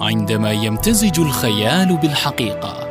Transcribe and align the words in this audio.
عندما 0.00 0.52
يمتزج 0.52 1.20
الخيال 1.20 1.96
بالحقيقة 1.96 2.86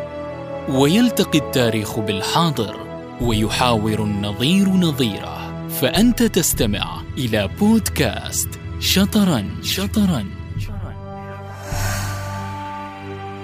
ويلتقي 0.69 1.39
التاريخ 1.39 1.99
بالحاضر 1.99 2.75
ويحاور 3.21 4.03
النظير 4.03 4.69
نظيره 4.69 5.67
فأنت 5.67 6.23
تستمع 6.23 7.01
إلى 7.17 7.49
بودكاست 7.59 8.49
شطرنج. 8.79 9.63
شطرنج. 9.63 10.25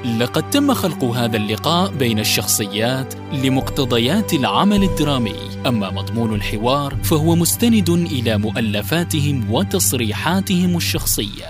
لقد 0.06 0.50
تم 0.50 0.74
خلق 0.74 1.04
هذا 1.04 1.38
اللقاء 1.38 1.92
بين 1.92 2.20
الشخصيات 2.20 3.14
لمقتضيات 3.34 4.34
العمل 4.34 4.84
الدرامي. 4.84 5.36
أما 5.68 5.90
مضمون 5.90 6.36
الحوار 6.36 6.96
فهو 7.04 7.36
مستند 7.36 7.90
إلى 7.90 8.38
مؤلفاتهم 8.38 9.52
وتصريحاتهم 9.52 10.78
الشخصية. 10.78 11.48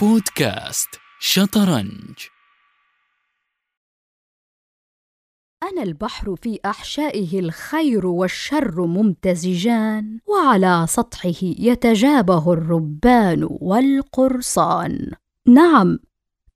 بودكاست 0.00 0.99
شطرنج. 1.22 2.26
أنا 5.62 5.82
البحر 5.82 6.36
في 6.36 6.58
أحشائه 6.66 7.40
الخير 7.40 8.06
والشر 8.06 8.86
ممتزجان 8.86 10.18
وعلى 10.26 10.86
سطحه 10.88 11.34
يتجابه 11.42 12.52
الربان 12.52 13.48
والقرصان. 13.50 15.10
نعم 15.46 15.98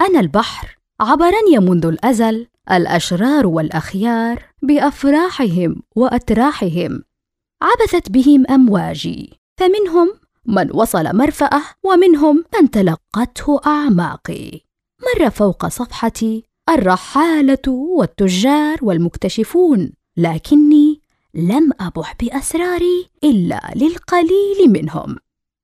أنا 0.00 0.20
البحر 0.20 0.78
عبرني 1.00 1.58
منذ 1.58 1.86
الأزل 1.86 2.46
الأشرار 2.70 3.46
والأخيار 3.46 4.42
بأفراحهم 4.62 5.82
وأتراحهم. 5.96 7.02
عبثت 7.62 8.10
بهم 8.10 8.44
أمواجي 8.50 9.40
فمنهم 9.56 10.23
من 10.46 10.70
وصل 10.72 11.16
مرفأه 11.16 11.62
ومنهم 11.82 12.44
من 12.60 12.70
تلقته 12.70 13.60
أعماقي. 13.66 14.60
مر 15.02 15.30
فوق 15.30 15.66
صفحتي 15.68 16.44
الرحالة 16.68 17.68
والتجار 17.68 18.78
والمكتشفون 18.82 19.92
لكني 20.16 21.00
لم 21.34 21.70
أبح 21.80 22.14
بأسراري 22.20 23.10
إلا 23.24 23.72
للقليل 23.76 24.68
منهم. 24.68 25.16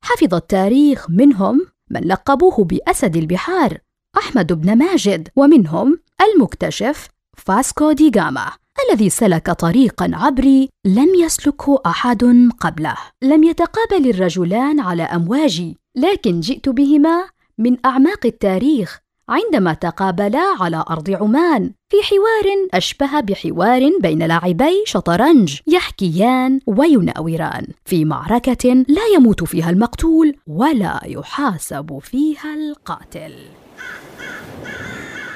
حفظ 0.04 0.34
التاريخ 0.34 1.10
منهم 1.10 1.66
من 1.90 2.00
لقبوه 2.00 2.64
بأسد 2.64 3.16
البحار 3.16 3.78
أحمد 4.18 4.52
بن 4.52 4.78
ماجد 4.78 5.28
ومنهم 5.36 5.98
المكتشف 6.22 7.08
فاسكو 7.36 7.92
دي 7.92 8.10
جاما 8.10 8.50
الذي 8.88 9.10
سلك 9.10 9.50
طريقا 9.50 10.10
عبري 10.14 10.68
لم 10.84 11.14
يسلكه 11.14 11.82
أحد 11.86 12.50
قبله. 12.60 12.96
لم 13.22 13.44
يتقابل 13.44 14.10
الرجلان 14.10 14.80
على 14.80 15.02
أمواجي 15.02 15.76
لكن 15.96 16.40
جئت 16.40 16.68
بهما 16.68 17.24
من 17.58 17.76
أعماق 17.86 18.26
التاريخ 18.26 18.98
عندما 19.28 19.74
تقابلا 19.74 20.56
على 20.60 20.84
أرض 20.90 21.10
عمان 21.10 21.70
في 21.88 21.96
حوار 22.02 22.68
أشبه 22.74 23.20
بحوار 23.20 23.90
بين 24.00 24.22
لاعبي 24.22 24.82
شطرنج 24.86 25.58
يحكيان 25.66 26.60
ويناوران 26.66 27.66
في 27.84 28.04
معركة 28.04 28.84
لا 28.88 29.06
يموت 29.14 29.44
فيها 29.44 29.70
المقتول 29.70 30.34
ولا 30.46 31.00
يحاسب 31.04 31.98
فيها 32.02 32.54
القاتل. 32.54 33.34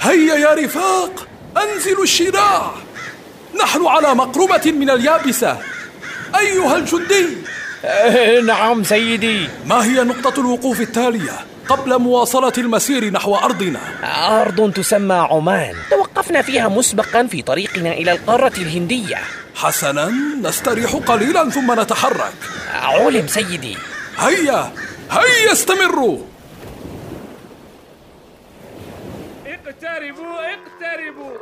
هيا 0.01 0.35
يا 0.35 0.55
رفاق 0.55 1.29
أنزلوا 1.57 2.03
الشراع 2.03 2.75
نحن 3.63 3.87
على 3.87 4.15
مقربة 4.15 4.73
من 4.73 4.91
اليابسة. 4.91 5.59
أيها 6.39 6.77
الجندي. 6.77 7.29
أه 7.85 8.41
نعم 8.41 8.85
سيدي. 8.85 9.49
ما 9.67 9.85
هي 9.85 10.05
نقطة 10.05 10.41
الوقوف 10.41 10.81
التالية 10.81 11.33
قبل 11.69 11.99
مواصلة 11.99 12.53
المسير 12.59 13.11
نحو 13.11 13.37
أرضنا؟ 13.37 13.81
أرض 14.43 14.73
تسمى 14.73 15.15
عمان. 15.15 15.75
توقفنا 15.91 16.43
فيها 16.43 16.69
مسبقا 16.69 17.27
في 17.27 17.43
طريقنا 17.43 17.93
إلى 17.93 18.13
القارة 18.13 18.53
الهندية. 18.59 19.19
حسنا 19.55 20.13
نستريح 20.43 20.93
قليلا 20.93 21.51
ثم 21.51 21.81
نتحرك. 21.81 22.35
علم 22.73 23.27
سيدي. 23.27 23.77
هيا 24.19 24.73
هيا 25.11 25.53
استمروا. 25.53 26.19
اقتربوا 29.85 30.37
اقتربوا. 30.55 31.33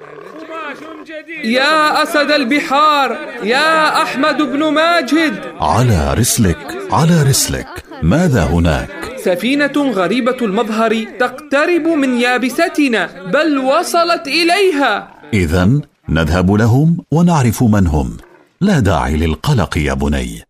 قماش 0.41 0.79
جديد. 1.07 1.45
يا 1.45 2.03
أسد 2.03 2.31
البحار 2.31 3.17
يا 3.43 4.03
أحمد 4.03 4.37
بن 4.37 4.73
ماجد. 4.73 5.35
على 5.61 6.15
رسلك 6.15 6.59
على 6.93 7.23
رسلك. 7.23 7.69
ماذا 8.03 8.45
هناك؟ 8.45 8.89
سفينة 9.25 9.73
غريبة 9.77 10.37
المظهر 10.43 11.05
تقترب 11.21 11.87
من 11.87 12.21
يابستنا 12.21 13.07
بل 13.33 13.59
وصلت 13.59 14.27
إليها. 14.27 15.09
إذا 15.35 15.81
نذهب 16.09 16.53
لهم 16.53 16.97
ونعرف 17.11 17.63
من 17.63 17.87
هم. 17.87 18.17
لا 18.61 18.81
داعي 18.81 19.17
للقلق 19.17 19.79
يا 19.79 19.95
بني. 19.95 20.43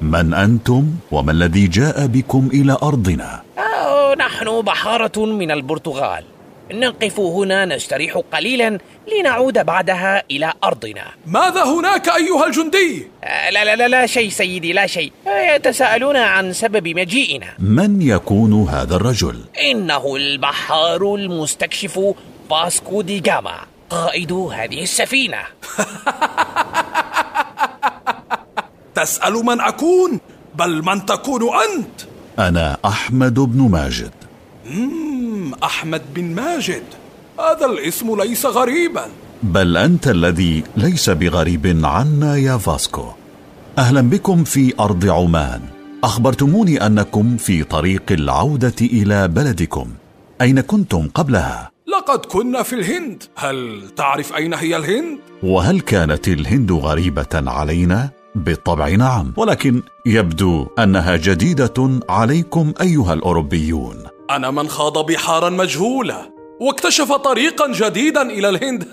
من 0.00 0.34
أنتم 0.34 0.84
وما 1.10 1.32
الذي 1.32 1.66
جاء 1.66 2.06
بكم 2.06 2.48
إلى 2.52 2.76
أرضنا؟ 2.82 3.42
نحن 4.18 4.60
بحارة 4.60 5.24
من 5.26 5.50
البرتغال. 5.50 6.24
نقف 6.72 7.20
هنا 7.20 7.64
نستريح 7.64 8.20
قليلا 8.32 8.78
لنعود 9.12 9.58
بعدها 9.58 10.22
إلى 10.30 10.52
أرضنا. 10.64 11.04
ماذا 11.26 11.64
هناك 11.64 12.08
أيها 12.08 12.46
الجندي؟ 12.46 13.06
آه، 13.24 13.50
لا 13.50 13.64
لا 13.64 13.76
لا 13.76 13.88
لا 13.88 14.06
شيء 14.06 14.30
سيدي 14.30 14.72
لا 14.72 14.86
شيء. 14.86 15.12
آه، 15.26 15.54
يتساءلون 15.54 16.16
عن 16.16 16.52
سبب 16.52 16.88
مجيئنا. 16.88 17.46
من 17.58 18.02
يكون 18.02 18.68
هذا 18.68 18.96
الرجل؟ 18.96 19.44
إنه 19.70 20.16
البحار 20.16 21.14
المستكشف 21.14 22.00
باسكو 22.50 23.02
دي 23.02 23.20
جاما 23.20 23.54
قائد 23.90 24.32
هذه 24.32 24.82
السفينة. 24.82 25.38
تسأل 28.98 29.32
من 29.32 29.60
أكون 29.60 30.20
بل 30.58 30.82
من 30.84 31.06
تكون 31.06 31.42
أنت. 31.42 32.00
أنا 32.38 32.78
أحمد 32.84 33.34
بن 33.34 33.70
ماجد. 33.70 34.10
مم 34.70 35.54
أحمد 35.54 36.02
بن 36.14 36.24
ماجد. 36.24 36.82
هذا 37.40 37.66
الاسم 37.66 38.20
ليس 38.22 38.46
غريبا. 38.46 39.06
بل 39.42 39.76
أنت 39.76 40.08
الذي 40.08 40.64
ليس 40.76 41.10
بغريب 41.10 41.80
عنا 41.84 42.36
يا 42.36 42.56
فاسكو. 42.56 43.06
أهلا 43.78 44.00
بكم 44.00 44.44
في 44.44 44.74
أرض 44.80 45.10
عمان. 45.10 45.60
أخبرتموني 46.04 46.86
أنكم 46.86 47.36
في 47.36 47.64
طريق 47.64 48.02
العودة 48.10 48.74
إلى 48.80 49.28
بلدكم. 49.28 49.88
أين 50.40 50.60
كنتم 50.60 51.08
قبلها؟ 51.08 51.70
لقد 51.86 52.26
كنا 52.26 52.62
في 52.62 52.74
الهند. 52.74 53.22
هل 53.36 53.88
تعرف 53.96 54.32
أين 54.36 54.54
هي 54.54 54.76
الهند؟ 54.76 55.18
وهل 55.42 55.80
كانت 55.80 56.28
الهند 56.28 56.72
غريبة 56.72 57.34
علينا؟ 57.34 58.17
بالطبع 58.34 58.88
نعم 58.88 59.32
ولكن 59.36 59.82
يبدو 60.06 60.66
أنها 60.78 61.16
جديدة 61.16 62.00
عليكم 62.08 62.72
أيها 62.80 63.14
الأوروبيون. 63.14 64.04
أنا 64.30 64.50
من 64.50 64.68
خاض 64.68 65.06
بحارا 65.06 65.50
مجهوله 65.50 66.32
واكتشف 66.60 67.12
طريقا 67.12 67.72
جديدا 67.72 68.22
إلى 68.22 68.48
الهند. 68.48 68.88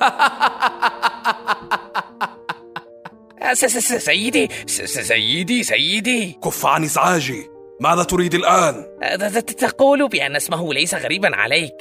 سيدي 3.54 4.50
سيدي 4.68 5.64
سيدي. 5.64 6.40
كف 6.44 6.66
عن 6.66 6.84
إزعاجي 6.84 7.50
ماذا 7.82 8.04
تريد 8.04 8.36
الآن؟ 8.36 8.86
تقول 9.58 10.08
بأن 10.10 10.36
اسمه 10.36 10.74
ليس 10.74 10.96
غريبا 10.96 11.36
عليك. 11.36 11.74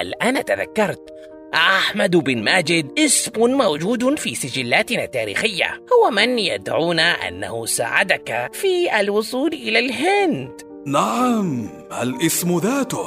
الآن 0.00 0.44
تذكرت. 0.44 1.17
أحمد 1.54 2.16
بن 2.16 2.44
ماجد 2.44 2.98
اسم 2.98 3.32
موجود 3.36 4.18
في 4.18 4.34
سجلاتنا 4.34 5.04
التاريخية. 5.04 5.82
هو 5.92 6.10
من 6.10 6.38
يدعونا 6.38 7.28
أنه 7.28 7.66
ساعدك 7.66 8.50
في 8.52 9.00
الوصول 9.00 9.52
إلى 9.52 9.78
الهند. 9.78 10.62
نعم 10.86 11.68
الاسم 12.02 12.58
ذاته. 12.58 13.06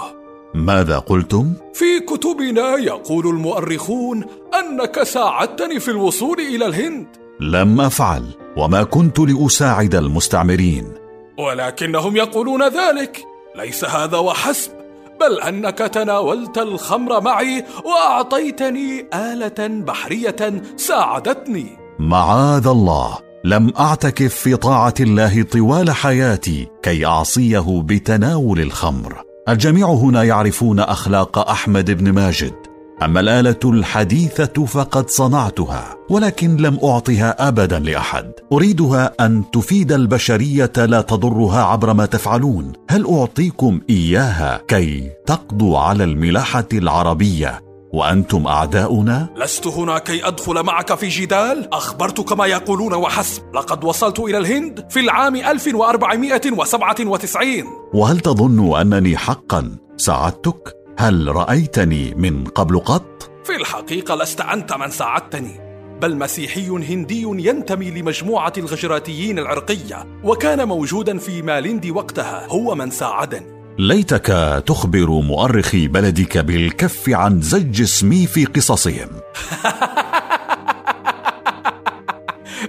ماذا 0.54 1.00
قلتم؟ 1.00 1.54
في 1.74 2.00
كتبنا 2.00 2.76
يقول 2.76 3.28
المؤرخون 3.28 4.26
أنك 4.60 5.04
ساعدتني 5.04 5.80
في 5.80 5.92
الوصول 5.92 6.40
إلى 6.40 6.66
الهند. 6.66 7.08
لم 7.40 7.82
أفعل 7.82 8.24
وما 8.58 8.84
كنت 8.84 9.20
لأساعد 9.20 9.96
المستعمرين. 9.96 10.94
ولكنهم 11.38 12.18
يقولون 12.18 12.64
ذلك. 12.64 13.24
ليس 13.56 13.86
هذا 13.86 14.18
وحسب. 14.18 14.81
بل 15.22 15.40
أنك 15.40 15.78
تناولت 15.78 16.58
الخمر 16.58 17.22
معي 17.22 17.66
وأعطيتني 17.86 19.06
آلة 19.14 19.68
بحرية 19.68 20.64
ساعدتني. 20.78 21.78
معاذ 22.00 22.68
الله. 22.68 23.18
لم 23.46 23.74
أعتكف 23.80 24.36
في 24.36 24.56
طاعة 24.56 24.94
الله 25.00 25.44
طوال 25.44 25.92
حياتي 25.92 26.68
كي 26.84 27.06
أعصيه 27.06 27.82
بتناول 27.86 28.60
الخمر. 28.60 29.24
الجميع 29.50 29.88
هنا 29.88 30.24
يعرفون 30.24 30.80
أخلاق 30.80 31.50
أحمد 31.50 31.92
بن 31.92 32.12
ماجد. 32.12 32.71
أما 33.04 33.20
الاله 33.20 33.60
الحديثة 33.66 34.66
فقد 34.66 35.10
صنعتها 35.10 35.96
ولكن 36.10 36.58
لم 36.58 36.80
أعطها 36.84 37.48
ابدا 37.48 37.80
لأحد. 37.80 38.32
أريدها 38.54 39.14
أن 39.20 39.44
تفيد 39.52 39.92
البشرية 39.92 40.72
لا 40.78 41.02
تضرها 41.02 41.64
عبر 41.64 41.94
ما 41.94 42.06
تفعلون. 42.06 42.74
هل 42.90 43.06
أعطيكم 43.08 43.82
إياها 43.90 44.62
كي 44.68 45.10
تقضوا 45.26 45.80
على 45.80 46.04
الملاحة 46.04 46.68
العربية 46.74 47.62
وأنتم 47.94 48.48
أعداؤنا؟ 48.48 49.30
لست 49.38 49.68
هنا 49.68 50.00
كي 50.00 50.28
أدخل 50.28 50.64
معك 50.64 50.96
في 50.96 51.08
جدال. 51.08 51.74
أخبرتك 51.74 52.34
ما 52.34 52.46
يقولون 52.46 52.94
وحسب. 52.94 53.44
لقد 53.56 53.84
وصلت 53.84 54.20
إلى 54.20 54.38
الهند 54.38 54.86
في 54.90 55.00
العام 55.00 55.36
1497 55.36 57.64
وهل 57.94 58.20
تظن 58.20 58.80
أنني 58.82 59.18
حقا 59.18 59.78
ساعدتك؟ 59.98 60.81
هل 61.02 61.36
رأيتني 61.36 62.14
من 62.18 62.44
قبل 62.44 62.80
قط؟ 62.80 63.32
في 63.44 63.56
الحقيقة 63.56 64.16
لست 64.16 64.42
أنت 64.42 64.74
من 64.74 64.90
ساعدتني 64.90 65.60
بل 66.02 66.18
مسيحي 66.18 66.68
هندي 66.68 67.22
ينتمي 67.22 67.92
لمجموعة 67.92 68.54
الغجراتيين 68.58 69.40
العرقية 69.40 70.20
وكان 70.24 70.68
موجودا 70.68 71.18
في 71.18 71.42
مالندي 71.42 71.92
وقتها 71.92 72.48
هو 72.50 72.76
من 72.76 72.92
ساعدني. 72.92 73.46
ليتك 73.80 74.26
تخبر 74.68 75.10
مؤرخي 75.10 75.88
بلدك 75.88 76.38
بالكف 76.38 77.10
عن 77.10 77.42
زج 77.42 77.82
اسمي 77.82 78.28
في 78.28 78.46
قصصهم. 78.46 79.10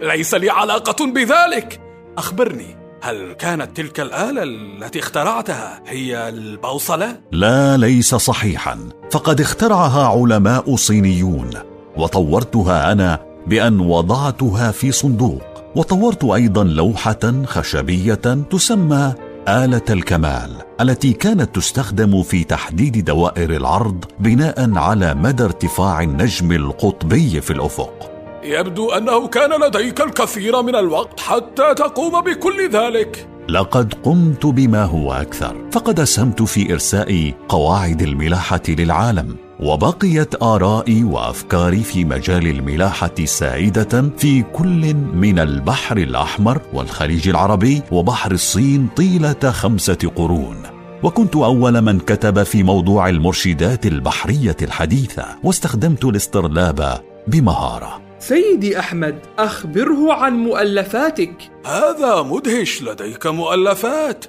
ليس 0.12 0.34
لي 0.34 0.50
علاقة 0.50 1.06
بذلك. 1.06 1.80
أخبرني 2.18 2.81
هل 3.04 3.32
كانت 3.32 3.76
تلك 3.76 4.00
الآلة 4.00 4.42
التي 4.42 4.98
اخترعتها 4.98 5.82
هي 5.86 6.28
البوصلة؟ 6.28 7.20
لا 7.32 7.76
ليس 7.76 8.14
صحيحا 8.14 8.78
فقد 9.10 9.40
اخترعها 9.40 10.06
علماء 10.06 10.76
صينيون 10.76 11.50
وطورتها 11.96 12.92
أنا 12.92 13.18
بأن 13.46 13.80
وضعتها 13.80 14.70
في 14.70 14.92
صندوق 14.92 15.42
وطورت 15.76 16.24
أيضا 16.24 16.64
لوحة 16.64 17.44
خشبية 17.44 18.14
تسمى 18.50 19.14
آلة 19.48 19.84
الكمال 19.90 20.50
التي 20.80 21.12
كانت 21.12 21.56
تستخدم 21.56 22.22
في 22.22 22.44
تحديد 22.44 23.04
دوائر 23.04 23.56
العرض 23.56 24.04
بناء 24.20 24.78
على 24.78 25.14
مدى 25.14 25.44
ارتفاع 25.44 26.00
النجم 26.02 26.52
القطبي 26.52 27.40
في 27.40 27.52
الأفق. 27.52 28.11
يبدو 28.44 28.90
أنه 28.90 29.28
كان 29.28 29.62
لديك 29.62 30.00
الكثير 30.00 30.62
من 30.62 30.76
الوقت 30.76 31.20
حتى 31.20 31.74
تقوم 31.74 32.20
بكل 32.20 32.68
ذلك. 32.70 33.28
لقد 33.48 33.94
قمت 34.02 34.46
بما 34.46 34.84
هو 34.84 35.12
أكثر، 35.12 35.56
فقد 35.72 36.00
أسهمت 36.00 36.42
في 36.42 36.72
إرساء 36.72 37.34
قواعد 37.48 38.02
الملاحة 38.02 38.62
للعالم، 38.68 39.36
وبقيت 39.60 40.42
آرائي 40.42 41.04
وأفكاري 41.04 41.82
في 41.82 42.04
مجال 42.04 42.46
الملاحة 42.46 43.24
سائدة 43.24 44.10
في 44.18 44.42
كل 44.42 44.94
من 44.94 45.38
البحر 45.38 45.96
الأحمر 45.96 46.60
والخليج 46.72 47.28
العربي 47.28 47.82
وبحر 47.92 48.32
الصين 48.32 48.88
طيلة 48.96 49.50
خمسة 49.50 50.10
قرون. 50.16 50.56
وكنت 51.02 51.36
أول 51.36 51.80
من 51.80 51.98
كتب 51.98 52.42
في 52.42 52.62
موضوع 52.62 53.08
المرشدات 53.08 53.86
البحرية 53.86 54.56
الحديثة، 54.62 55.24
واستخدمت 55.44 56.04
الاسترلاب 56.04 57.11
بمهارة. 57.26 58.02
سيدي 58.18 58.78
أحمد 58.78 59.18
أخبره 59.38 60.12
عن 60.12 60.32
مؤلفاتك 60.32 61.34
هذا 61.66 62.22
مدهش 62.22 62.82
لديك 62.82 63.26
مؤلفات 63.26 64.24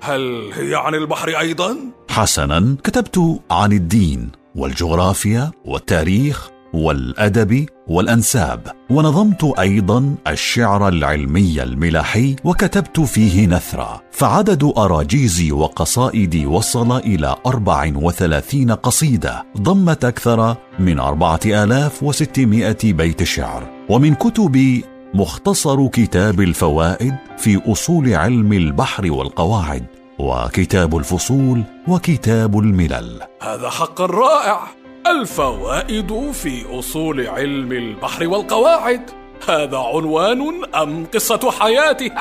هل 0.00 0.50
هي 0.54 0.74
عن 0.74 0.94
البحر 0.94 1.28
أيضا؟ 1.28 1.76
حسنا 2.10 2.76
كتبت 2.84 3.40
عن 3.50 3.72
الدين 3.72 4.30
والجغرافيا 4.54 5.50
والتاريخ 5.64 6.50
والأدب 6.74 7.66
والأنساب. 7.88 8.66
ونظمت 8.90 9.58
أيضا 9.58 10.14
الشعر 10.26 10.88
العلمي 10.88 11.62
الملاحي 11.62 12.36
وكتبت 12.44 13.00
فيه 13.00 13.46
نثرا. 13.46 14.00
فعدد 14.10 14.72
أراجيزي 14.76 15.52
وقصائدي 15.52 16.46
وصل 16.46 16.96
إلى 16.96 17.36
أربع 17.46 17.92
وثلاثين 17.94 18.70
قصيدة. 18.70 19.46
ضمت 19.60 20.04
أكثر 20.04 20.56
من 20.78 20.98
أربعة 20.98 21.40
آلاف 21.46 22.02
وستمائة 22.02 22.92
بيت 22.92 23.22
شعر. 23.22 23.70
ومن 23.88 24.14
كتبي 24.14 24.84
مختصر 25.14 25.86
كتاب 25.86 26.40
الفوائد 26.40 27.14
في 27.38 27.72
أصول 27.72 28.14
علم 28.14 28.52
البحر 28.52 29.12
والقواعد 29.12 29.86
وكتاب 30.18 30.96
الفصول 30.96 31.62
وكتاب 31.88 32.58
الملل. 32.58 33.20
هذا 33.42 33.70
حقا 33.70 34.06
رائع. 34.06 34.60
الفوائد 35.10 36.30
في 36.32 36.78
أصول 36.78 37.26
علم 37.26 37.72
البحر 37.72 38.28
والقواعد. 38.28 39.10
هذا 39.48 39.78
عنوان 39.78 40.64
أم 40.74 41.06
قصة 41.14 41.50
حياتي؟ 41.50 42.10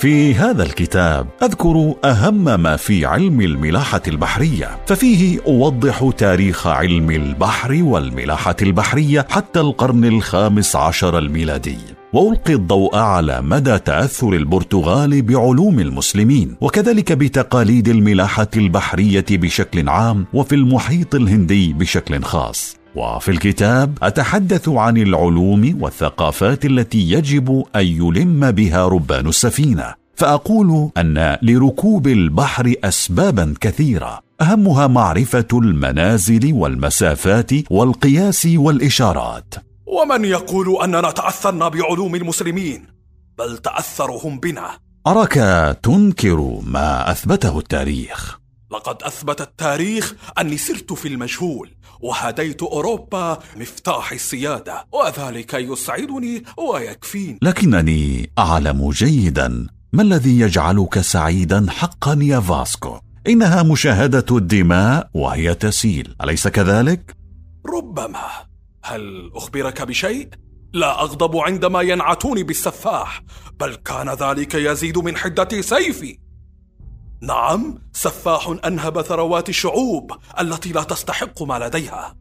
في 0.00 0.34
هذا 0.34 0.62
الكتاب 0.62 1.26
أذكر 1.42 1.94
أهم 2.04 2.60
ما 2.60 2.76
في 2.76 3.06
علم 3.06 3.40
الملاحة 3.40 4.02
البحرية 4.08 4.78
ففيه 4.86 5.40
أوضح 5.46 6.10
تاريخ 6.16 6.66
علم 6.66 7.10
البحر 7.10 7.78
والملاحة 7.82 8.56
البحرية 8.62 9.26
حتى 9.30 9.60
القرن 9.60 10.04
الخامس 10.04 10.76
عشر 10.76 11.18
الميلادي. 11.18 11.97
وألقي 12.12 12.54
الضوء 12.54 12.96
على 12.96 13.42
مدى 13.42 13.78
تأثر 13.78 14.32
البرتغال 14.32 15.22
بعلوم 15.22 15.80
المسلمين 15.80 16.56
وكذلك 16.60 17.12
بتقاليد 17.12 17.88
الملاحة 17.88 18.48
البحرية 18.56 19.24
بشكل 19.30 19.88
عام 19.88 20.26
وفي 20.34 20.54
المحيط 20.54 21.14
الهندي 21.14 21.72
بشكل 21.72 22.22
خاص. 22.22 22.76
وفي 22.96 23.30
الكتاب 23.30 23.98
أتحدث 24.02 24.68
عن 24.68 24.96
العلوم 24.96 25.78
والثقافات 25.80 26.64
التي 26.64 27.10
يجب 27.12 27.64
أن 27.76 27.86
يلم 27.86 28.50
بها 28.50 28.88
ربان 28.88 29.26
السفينة. 29.26 29.94
فأقول 30.14 30.90
أن 30.96 31.36
لركوب 31.42 32.06
البحر 32.06 32.74
اسبابا 32.84 33.54
كثيرة 33.60 34.20
أهمها 34.40 34.86
معرفة 34.86 35.48
المنازل 35.52 36.52
والمسافات 36.52 37.50
والقياس 37.70 38.48
والإشارات. 38.54 39.54
ومن 39.88 40.24
يقول 40.24 40.82
أننا 40.82 41.10
تأثرنا 41.10 41.68
بعلوم 41.68 42.14
المسلمين؟ 42.14 42.86
بل 43.38 43.58
تاثروا 43.58 44.20
هم 44.24 44.40
بنا. 44.40 44.78
أراك 45.06 45.34
تنكر 45.82 46.60
ما 46.62 47.10
أثبته 47.10 47.58
التاريخ. 47.58 48.38
لقد 48.72 49.02
أثبت 49.02 49.40
التاريخ 49.40 50.14
أني 50.40 50.56
سرت 50.56 50.92
في 50.92 51.08
المجهول 51.08 51.70
وهديت 52.00 52.62
أوروبا 52.62 53.38
مفتاح 53.56 54.12
السيادة 54.12 54.86
وذلك 54.92 55.54
يسعدني 55.54 56.42
ويكفيني. 56.58 57.38
لكنني 57.42 58.30
أعلم 58.38 58.90
جيدا 58.90 59.66
ما 59.92 60.02
الذي 60.02 60.40
يجعلك 60.40 61.00
سعيدا 61.00 61.66
حقا 61.70 62.18
يا 62.22 62.40
فاسكو. 62.40 62.98
إنها 63.28 63.62
مشاهدة 63.62 64.36
الدماء 64.36 65.10
وهي 65.14 65.54
تسيل. 65.54 66.16
أليس 66.24 66.48
كذلك؟ 66.48 67.16
ربما. 67.66 68.47
هل 68.88 69.30
أخبرك 69.34 69.82
بشيء؟ 69.82 70.28
لا 70.72 71.00
أغضب 71.00 71.36
عندما 71.36 71.82
ينعتوني 71.82 72.42
بالسفاح 72.42 73.22
بل 73.60 73.74
كان 73.74 74.10
ذلك 74.10 74.54
يزيد 74.54 74.98
من 74.98 75.16
حدة 75.16 75.60
سيفي. 75.60 76.18
نعم 77.22 77.78
سفاح 77.92 78.54
أنهب 78.66 79.02
ثروات 79.02 79.48
الشعوب 79.48 80.12
التي 80.40 80.72
لا 80.72 80.82
تستحق 80.82 81.42
ما 81.42 81.58
لديها. 81.58 82.16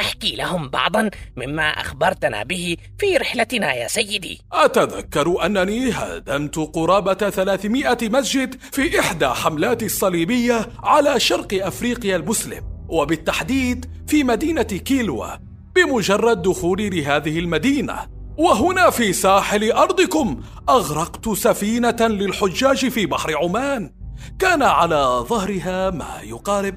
أحكي 0.00 0.36
لهم 0.36 0.68
بعضا 0.68 1.10
مما 1.36 1.62
أخبرتنا 1.62 2.42
به 2.42 2.76
في 2.98 3.16
رحلتنا 3.16 3.74
يا 3.74 3.88
سيدي. 3.88 4.40
أتذكر 4.52 5.46
أنني 5.46 5.90
هدمت 5.90 6.56
قرابة 6.58 7.14
300 7.30 7.96
مسجد 8.02 8.62
في 8.72 9.00
إحدى 9.00 9.26
حملات 9.28 9.82
الصليبية 9.82 10.68
على 10.82 11.20
شرق 11.20 11.66
أفريقيا 11.66 12.16
المسلم 12.16 12.62
وبالتحديد 12.88 13.90
في 14.06 14.24
مدينة 14.24 14.62
كيلوا 14.62 15.49
بمجرد 15.74 16.42
دخولي 16.42 16.90
لهذه 16.90 17.38
المدينة. 17.38 17.94
وهنا 18.38 18.90
في 18.90 19.12
ساحل 19.12 19.72
أرضكم 19.72 20.40
أغرقت 20.68 21.28
سفينة 21.28 21.96
للحجاج 22.00 22.88
في 22.88 23.06
بحر 23.06 23.36
عمان. 23.36 23.92
كان 24.38 24.62
على 24.62 25.24
ظهرها 25.28 25.90
ما 25.90 26.20
يقارب 26.22 26.74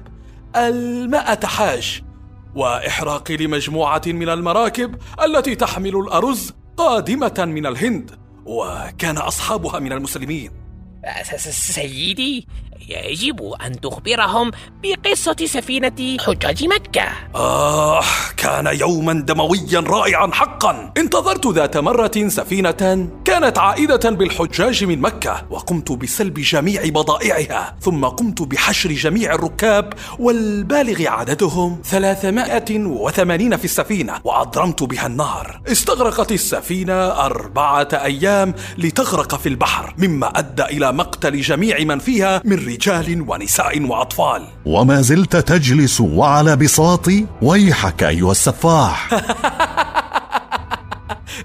المائة 0.56 1.46
حاج. 1.46 2.02
واحراقي 2.54 3.36
لمجموعة 3.36 4.02
من 4.06 4.28
المراكب 4.28 4.94
التي 5.24 5.54
تحمل 5.54 5.96
الأرز 5.96 6.52
قادمة 6.76 7.34
من 7.38 7.66
الهند. 7.66 8.10
وكان 8.46 9.16
أصحابها 9.16 9.78
من 9.78 9.92
المسلمين. 9.92 10.63
سيدي 11.50 12.46
يجب 12.88 13.52
أن 13.66 13.80
تخبرهم 13.80 14.50
بقصة 14.82 15.36
سفينة 15.44 16.16
حجاج 16.20 16.64
مكة. 16.64 17.08
آه 17.34 18.02
كان 18.36 18.66
يوما 18.66 19.12
دمويا 19.12 19.80
رائعا 19.80 20.30
حقا. 20.32 20.92
انتظرت 20.96 21.46
ذات 21.46 21.76
مرة 21.76 22.28
سفينة 22.28 23.08
كانت 23.24 23.58
عائدة 23.58 24.10
بالحجاج 24.10 24.84
من 24.84 25.00
مكة 25.00 25.46
وقمت 25.50 25.92
بسلب 25.92 26.40
جميع 26.40 26.82
بضائعها 26.84 27.76
ثم 27.80 28.04
قمت 28.04 28.42
بحشر 28.42 28.92
جميع 28.92 29.34
الركاب 29.34 29.92
والبالغ 30.18 31.08
عددهم 31.08 31.82
380 31.84 33.56
في 33.56 33.64
السفينة 33.64 34.20
وأضرمت 34.24 34.82
بها 34.82 35.06
النار 35.06 35.60
استغرقت 35.68 36.32
السفينة 36.32 36.94
أربعة 36.94 37.88
أيام 37.92 38.54
لتغرق 38.78 39.34
في 39.34 39.48
البحر 39.48 39.94
مما 39.98 40.38
أدى 40.38 40.62
إلى 40.62 40.92
مقتل 40.96 41.40
جميع 41.40 41.84
من 41.84 41.98
فيها 41.98 42.42
من 42.44 42.66
رجال 42.66 43.24
ونساء 43.28 43.82
وأطفال. 43.82 44.46
وما 44.64 45.00
زلت 45.00 45.36
تجلس 45.36 46.00
وعلى 46.00 46.56
بساطي 46.56 47.26
ويحك 47.42 48.02
أيها 48.02 48.30
السفاح. 48.30 49.10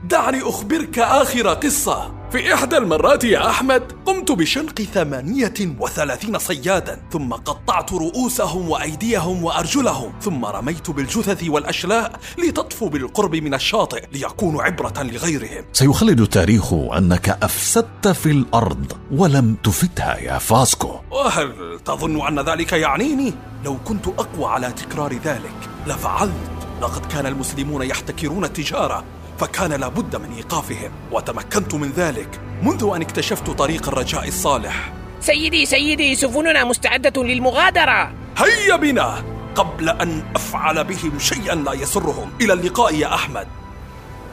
دعني 0.03 0.41
أخبرك 0.41 0.99
آخر 0.99 1.47
قصة. 1.47 2.18
في 2.31 2.53
إحدى 2.53 2.77
المرات 2.77 3.23
يا 3.23 3.49
أحمد 3.49 3.91
قمت 4.05 4.31
بشنق 4.31 4.81
ثمانية 4.81 5.53
وثلاثين 5.79 6.37
صيادا 6.37 7.01
ثم 7.11 7.33
قطعت 7.33 7.93
رؤوسهم 7.93 8.69
وأيديهم 8.69 9.43
وأرجلهم 9.43 10.13
ثم 10.21 10.45
رميت 10.45 10.91
بالجثث 10.91 11.49
والأشلاء 11.49 12.19
لتطفو 12.37 12.89
بالقرب 12.89 13.35
من 13.35 13.53
الشاطئ 13.53 14.07
ليكونوا 14.11 14.63
عبرة 14.63 15.03
لغيرهم. 15.03 15.65
سيخلد 15.73 16.19
التاريخ 16.21 16.73
أنك 16.73 17.29
أفسدت 17.29 18.07
في 18.07 18.31
الأرض 18.31 18.91
ولم 19.11 19.55
تفدها 19.63 20.17
يا 20.17 20.37
فاسكو. 20.37 20.99
وهل 21.11 21.79
تظن 21.85 22.27
أن 22.27 22.39
ذلك 22.39 22.73
يعنيني؟ 22.73 23.33
لو 23.65 23.77
كنت 23.85 24.07
أقوى 24.07 24.45
على 24.45 24.71
تكرار 24.71 25.13
ذلك 25.13 25.69
لفعلت. 25.87 26.33
لقد 26.81 27.05
كان 27.05 27.25
المسلمون 27.25 27.81
يحتكرون 27.81 28.45
التجارة 28.45 29.03
فكان 29.39 29.73
لابد 29.73 30.15
من 30.15 30.31
إيقافهم 30.35 30.91
وتمكنت 31.11 31.75
من 31.75 31.91
ذلك 31.97 32.39
منذ 32.63 32.91
أن 32.95 33.01
اكتشفت 33.01 33.49
طريق 33.49 33.87
الرجاء 33.87 34.27
الصالح. 34.27 34.93
سيدي 35.21 35.65
سيدي 35.65 36.15
سفننا 36.15 36.63
مستعدة 36.63 37.23
للمغادرة. 37.23 38.11
هيا 38.37 38.75
بنا! 38.75 39.23
قبل 39.55 39.89
أن 39.89 40.23
أفعل 40.35 40.83
بهم 40.83 41.19
شيئا 41.19 41.55
لا 41.55 41.73
يسرهم. 41.73 42.29
إلى 42.41 42.53
اللقاء 42.53 42.95
يا 42.95 43.13
أحمد. 43.13 43.47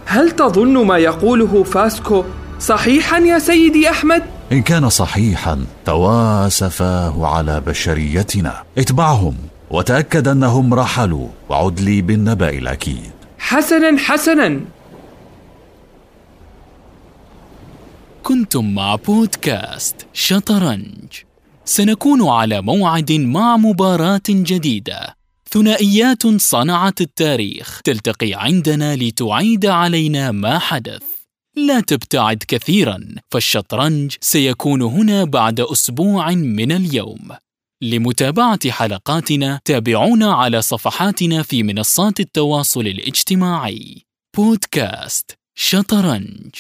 هل 0.07 0.31
تظن 0.31 0.87
ما 0.87 0.99
يقوله 0.99 1.63
فاسكو 1.63 2.25
صحيحا 2.61 3.19
يا 3.19 3.39
سيدي 3.39 3.91
أحمد؟ 3.91 4.23
إن 4.53 4.63
كان 4.63 4.89
صحيحا 4.89 5.67
تواسفاه 5.85 7.27
على 7.27 7.61
بشريتنا. 7.61 8.63
اتبعهم 8.79 9.37
وتأكد 9.71 10.29
أنهم 10.29 10.75
رحلوا 10.75 11.29
وعد 11.49 11.81
لي 11.81 12.03
بالنبأ 12.03 12.51
الأكيد. 12.51 13.11
حسنا 13.39 13.99
حسنا. 13.99 14.61
كنتم 18.27 18.75
مع 18.75 18.95
بودكاست 18.95 20.07
شطرنج. 20.13 21.13
سنكون 21.65 22.29
على 22.29 22.63
موعد 22.63 23.13
مع 23.13 23.57
مباراة 23.57 24.23
جديدة. 24.29 25.17
ثنائيات 25.51 26.27
صنعت 26.27 27.01
التاريخ. 27.01 27.81
تلتقي 27.85 28.35
عندنا 28.35 28.97
لتعيد 28.97 29.67
علينا 29.67 30.31
ما 30.31 30.59
حدث. 30.59 31.03
لا 31.57 31.81
تبتعد 31.81 32.43
كثيرا 32.49 32.99
فالشطرنج 33.31 34.17
سيكون 34.21 34.83
هنا 34.83 35.25
بعد 35.25 35.61
أسبوع 35.61 36.31
من 36.31 36.73
اليوم. 36.73 37.29
لمتابعة 37.83 38.71
حلقاتنا 38.71 39.61
تابعونا 39.65 40.33
على 40.33 40.63
صفحاتنا 40.63 41.43
في 41.43 41.63
منصات 41.63 42.21
التواصل 42.21 42.87
الاجتماعي. 42.87 44.03
بودكاست 44.37 45.31
شطرنج. 45.55 46.55